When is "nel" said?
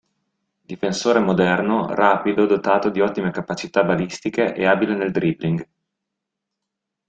4.95-5.11